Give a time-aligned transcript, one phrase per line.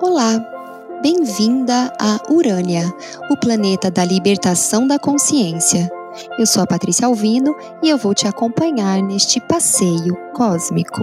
[0.00, 0.38] Olá,
[1.02, 2.82] bem-vinda a Urânia,
[3.28, 5.90] o planeta da libertação da consciência.
[6.38, 11.02] Eu sou a Patrícia Alvino e eu vou te acompanhar neste passeio cósmico.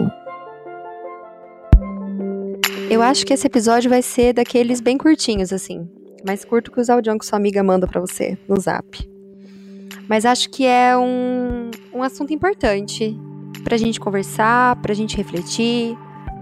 [2.90, 5.90] Eu acho que esse episódio vai ser daqueles bem curtinhos, assim.
[6.26, 8.98] Mais curto que os áudios que sua amiga manda para você no zap.
[10.08, 13.14] Mas acho que é um, um assunto importante
[13.62, 15.98] pra gente conversar, pra gente refletir,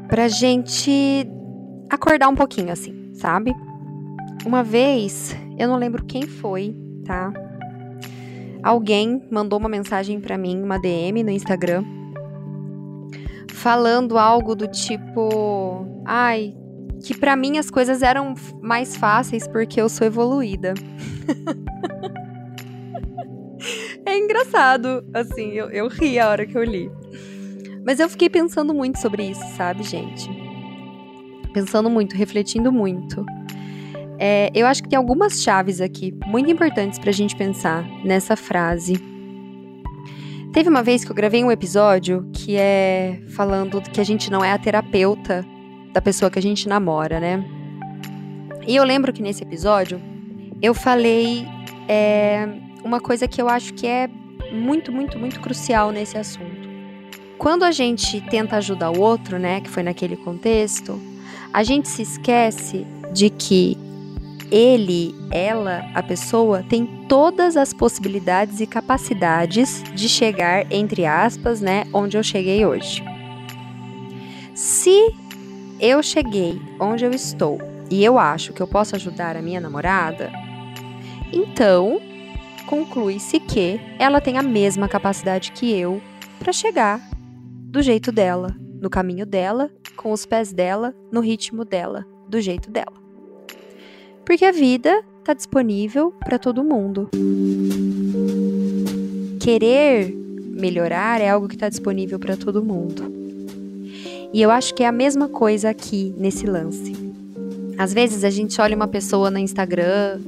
[0.07, 1.27] pra gente
[1.93, 3.53] acordar um pouquinho, assim, sabe?
[4.45, 6.75] Uma vez, eu não lembro quem foi,
[7.05, 7.31] tá?
[8.63, 11.83] Alguém mandou uma mensagem para mim, uma DM no Instagram,
[13.51, 16.55] falando algo do tipo, ai,
[17.03, 20.73] que para mim as coisas eram mais fáceis porque eu sou evoluída.
[24.05, 26.89] é engraçado, assim, eu, eu ri a hora que eu li.
[27.85, 30.52] Mas eu fiquei pensando muito sobre isso, sabe, gente?
[31.53, 33.25] Pensando muito, refletindo muito.
[34.19, 38.35] É, eu acho que tem algumas chaves aqui muito importantes para a gente pensar nessa
[38.35, 38.95] frase.
[40.51, 44.43] Teve uma vez que eu gravei um episódio que é falando que a gente não
[44.43, 45.45] é a terapeuta
[45.91, 47.43] da pessoa que a gente namora, né?
[48.67, 49.99] E eu lembro que nesse episódio
[50.61, 51.45] eu falei
[51.87, 52.47] é,
[52.83, 54.09] uma coisa que eu acho que é
[54.51, 56.69] muito, muito, muito crucial nesse assunto.
[57.37, 60.99] Quando a gente tenta ajudar o outro, né, que foi naquele contexto,
[61.53, 63.77] a gente se esquece de que
[64.51, 71.85] ele, ela, a pessoa tem todas as possibilidades e capacidades de chegar, entre aspas, né,
[71.93, 73.03] onde eu cheguei hoje.
[74.55, 75.13] Se
[75.79, 80.31] eu cheguei onde eu estou e eu acho que eu posso ajudar a minha namorada,
[81.31, 81.99] então
[82.65, 86.01] conclui-se que ela tem a mesma capacidade que eu
[86.39, 86.99] para chegar
[87.71, 92.69] do jeito dela, no caminho dela, com os pés dela, no ritmo dela, do jeito
[92.69, 92.93] dela.
[94.25, 97.09] Porque a vida está disponível para todo mundo.
[99.39, 103.11] Querer melhorar é algo que está disponível para todo mundo.
[104.33, 106.93] E eu acho que é a mesma coisa aqui nesse lance.
[107.77, 110.19] Às vezes a gente olha uma pessoa no Instagram,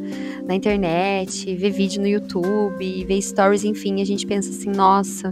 [0.46, 5.30] na internet, vê vídeo no YouTube, vê stories, enfim, a gente pensa assim, nossa,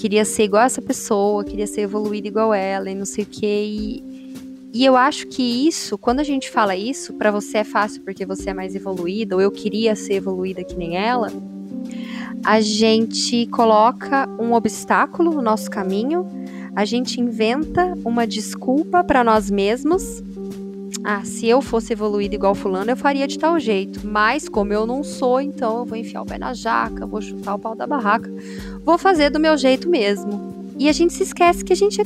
[0.00, 3.46] queria ser igual essa pessoa, queria ser evoluída igual ela e não sei o que.
[3.46, 4.32] E,
[4.72, 8.24] e eu acho que isso, quando a gente fala isso, para você é fácil porque
[8.24, 11.30] você é mais evoluída, ou eu queria ser evoluída que nem ela,
[12.42, 16.26] a gente coloca um obstáculo no nosso caminho,
[16.74, 20.22] a gente inventa uma desculpa para nós mesmos
[21.04, 24.06] ah, se eu fosse evoluído igual fulano, eu faria de tal jeito.
[24.06, 27.54] Mas como eu não sou, então eu vou enfiar o pé na jaca, vou chutar
[27.54, 28.30] o pau da barraca,
[28.84, 30.72] vou fazer do meu jeito mesmo.
[30.78, 32.04] E a gente se esquece que a gente é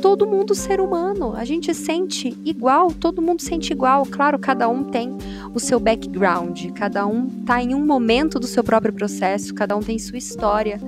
[0.00, 1.34] todo mundo ser humano.
[1.36, 4.04] A gente sente igual, todo mundo sente igual.
[4.06, 5.16] Claro, cada um tem
[5.54, 9.80] o seu background, cada um tá em um momento do seu próprio processo, cada um
[9.80, 10.80] tem sua história.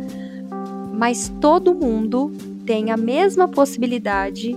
[0.93, 2.33] Mas todo mundo
[2.65, 4.57] tem a mesma possibilidade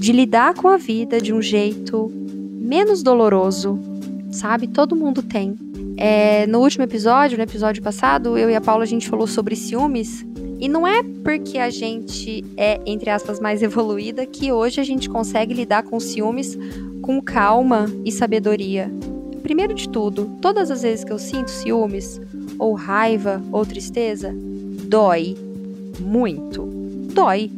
[0.00, 2.10] de lidar com a vida de um jeito
[2.58, 3.78] menos doloroso,
[4.30, 4.66] sabe?
[4.66, 5.54] Todo mundo tem.
[5.98, 9.54] É, no último episódio, no episódio passado, eu e a Paula a gente falou sobre
[9.54, 10.24] ciúmes.
[10.58, 15.06] E não é porque a gente é, entre aspas, mais evoluída que hoje a gente
[15.06, 16.58] consegue lidar com ciúmes
[17.02, 18.90] com calma e sabedoria.
[19.42, 22.18] Primeiro de tudo, todas as vezes que eu sinto ciúmes,
[22.58, 24.34] ou raiva, ou tristeza,
[24.84, 25.36] dói
[26.00, 26.62] muito.
[27.12, 27.50] Dói.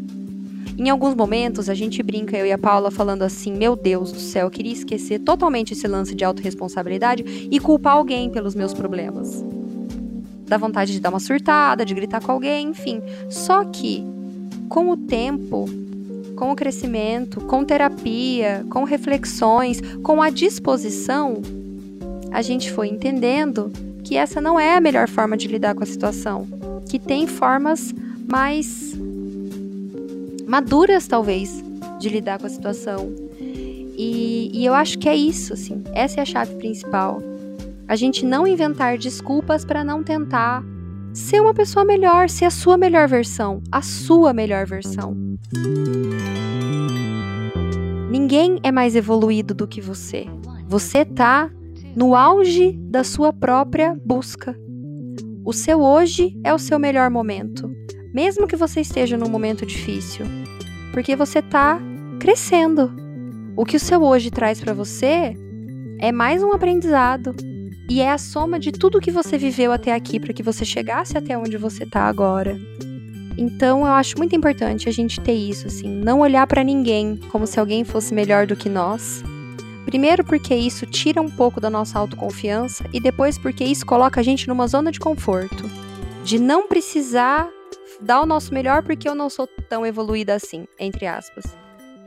[0.78, 4.18] Em alguns momentos, a gente brinca, eu e a Paula, falando assim: Meu Deus do
[4.18, 9.44] céu, eu queria esquecer totalmente esse lance de autorresponsabilidade e culpar alguém pelos meus problemas.
[10.46, 13.02] Dá vontade de dar uma surtada, de gritar com alguém, enfim.
[13.28, 14.04] Só que,
[14.68, 15.66] com o tempo,
[16.36, 21.40] com o crescimento, com terapia, com reflexões, com a disposição,
[22.30, 23.70] a gente foi entendendo
[24.02, 26.46] que essa não é a melhor forma de lidar com a situação,
[26.88, 27.94] que tem formas
[28.26, 28.94] mais
[30.52, 31.64] maduras, talvez,
[31.98, 33.10] de lidar com a situação.
[33.40, 35.82] E, e eu acho que é isso, assim.
[35.94, 37.22] Essa é a chave principal.
[37.88, 40.62] A gente não inventar desculpas para não tentar
[41.14, 45.16] ser uma pessoa melhor, ser a sua melhor versão, a sua melhor versão.
[48.10, 50.26] Ninguém é mais evoluído do que você.
[50.68, 51.50] Você tá
[51.96, 54.54] no auge da sua própria busca.
[55.46, 57.70] O seu hoje é o seu melhor momento,
[58.12, 60.41] mesmo que você esteja num momento difícil
[60.92, 61.80] porque você está
[62.20, 62.92] crescendo.
[63.56, 65.34] O que o seu hoje traz para você
[65.98, 67.34] é mais um aprendizado
[67.88, 71.18] e é a soma de tudo que você viveu até aqui para que você chegasse
[71.18, 72.58] até onde você está agora.
[73.36, 77.46] Então eu acho muito importante a gente ter isso assim, não olhar para ninguém como
[77.46, 79.22] se alguém fosse melhor do que nós,
[79.84, 84.22] Primeiro, porque isso tira um pouco da nossa autoconfiança, e depois, porque isso coloca a
[84.22, 85.68] gente numa zona de conforto
[86.24, 87.48] de não precisar
[88.02, 91.44] dar o nosso melhor porque eu não sou tão evoluída assim, entre aspas.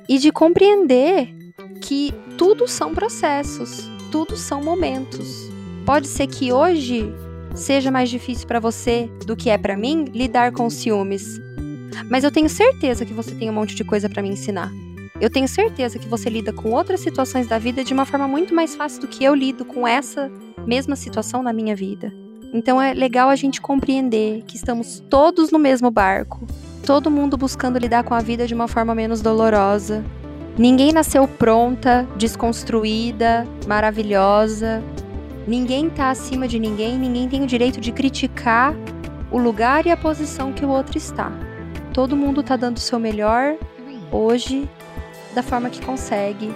[0.08, 1.34] E de compreender
[1.82, 5.50] que tudo são processos, tudo são momentos.
[5.86, 7.12] Pode ser que hoje
[7.56, 11.40] seja mais difícil para você do que é para mim lidar com ciúmes.
[12.10, 14.72] Mas eu tenho certeza que você tem um monte de coisa para me ensinar.
[15.22, 18.54] Eu tenho certeza que você lida com outras situações da vida de uma forma muito
[18.54, 20.30] mais fácil do que eu lido com essa
[20.68, 22.12] mesma situação na minha vida.
[22.56, 26.48] Então é legal a gente compreender que estamos todos no mesmo barco,
[26.86, 30.02] todo mundo buscando lidar com a vida de uma forma menos dolorosa.
[30.58, 34.82] Ninguém nasceu pronta, desconstruída, maravilhosa.
[35.46, 38.74] Ninguém está acima de ninguém, ninguém tem o direito de criticar
[39.30, 41.34] o lugar e a posição que o outro está.
[41.94, 43.58] Todo mundo está dando o seu melhor
[44.10, 44.66] hoje,
[45.34, 46.50] da forma que consegue,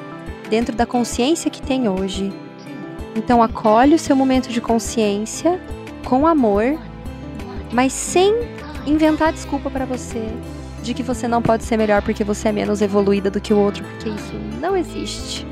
[0.50, 2.32] dentro da consciência que tem hoje.
[3.18, 5.60] Então acolhe o seu momento de consciência
[6.06, 6.78] com amor,
[7.72, 8.34] mas sem
[8.86, 10.28] inventar desculpa para você
[10.82, 13.58] de que você não pode ser melhor porque você é menos evoluída do que o
[13.58, 15.46] outro, porque isso não existe.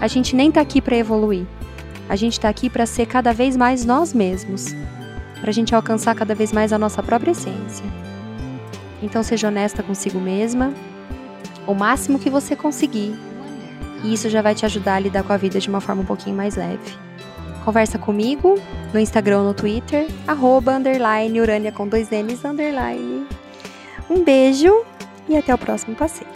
[0.00, 1.46] A gente nem tá aqui para evoluir.
[2.08, 4.74] A gente tá aqui para ser cada vez mais nós mesmos,
[5.40, 7.84] pra gente alcançar cada vez mais a nossa própria essência.
[9.02, 10.74] Então seja honesta consigo mesma,
[11.66, 13.14] o máximo que você conseguir.
[14.02, 16.06] E isso já vai te ajudar a lidar com a vida de uma forma um
[16.06, 17.09] pouquinho mais leve.
[17.64, 18.58] Conversa comigo
[18.92, 23.26] no Instagram no Twitter, arroba, underline, urânia com dois N's, underline.
[24.08, 24.84] Um beijo
[25.28, 26.28] e até o próximo passeio.